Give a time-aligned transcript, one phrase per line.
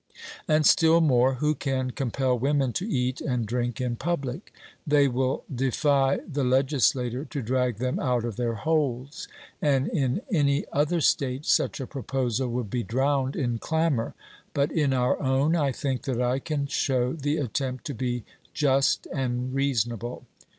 [0.47, 4.51] And still more, who can compel women to eat and drink in public?
[4.87, 9.27] They will defy the legislator to drag them out of their holes.
[9.61, 14.15] And in any other state such a proposal would be drowned in clamour,
[14.55, 18.23] but in our own I think that I can show the attempt to be
[18.55, 20.25] just and reasonable.